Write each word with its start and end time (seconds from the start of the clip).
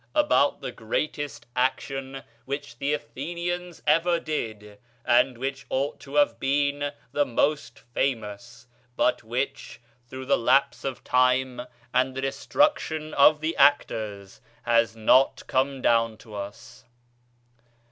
"About 0.15 0.61
the 0.61 0.71
greatest 0.71 1.45
action 1.55 2.23
which 2.45 2.79
the 2.79 2.91
Athenians 2.91 3.83
ever 3.85 4.19
did, 4.19 4.79
and 5.05 5.37
which 5.37 5.67
ought 5.69 5.99
to 5.99 6.15
have 6.15 6.39
been 6.39 6.91
most 7.13 7.77
famous, 7.93 8.65
but 8.95 9.21
which, 9.23 9.79
through 10.07 10.25
the 10.25 10.39
lapse 10.39 10.83
of 10.83 11.03
time 11.03 11.61
and 11.93 12.15
the 12.15 12.21
destruction 12.21 13.13
of 13.13 13.41
the 13.41 13.55
actors, 13.57 14.41
has 14.63 14.95
not 14.95 15.45
come 15.45 15.83
down 15.83 16.17
to 16.17 16.33
us." 16.33 16.85